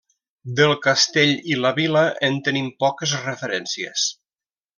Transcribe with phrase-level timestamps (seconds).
[0.59, 4.09] Del castell i la vila, en tenim poques referències.